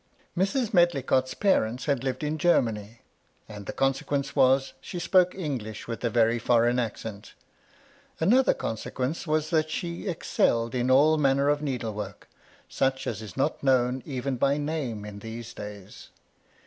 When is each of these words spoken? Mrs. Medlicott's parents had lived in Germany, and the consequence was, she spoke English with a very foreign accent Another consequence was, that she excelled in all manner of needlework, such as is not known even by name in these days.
Mrs. 0.35 0.73
Medlicott's 0.73 1.35
parents 1.35 1.85
had 1.85 2.03
lived 2.03 2.23
in 2.23 2.39
Germany, 2.39 3.01
and 3.47 3.67
the 3.67 3.71
consequence 3.71 4.35
was, 4.35 4.73
she 4.81 4.97
spoke 4.97 5.35
English 5.35 5.87
with 5.87 6.03
a 6.03 6.09
very 6.09 6.39
foreign 6.39 6.79
accent 6.79 7.35
Another 8.19 8.55
consequence 8.55 9.27
was, 9.27 9.51
that 9.51 9.69
she 9.69 10.07
excelled 10.07 10.73
in 10.73 10.89
all 10.89 11.19
manner 11.19 11.49
of 11.49 11.61
needlework, 11.61 12.27
such 12.67 13.05
as 13.05 13.21
is 13.21 13.37
not 13.37 13.61
known 13.61 14.01
even 14.03 14.37
by 14.37 14.57
name 14.57 15.05
in 15.05 15.19
these 15.19 15.53
days. 15.53 16.09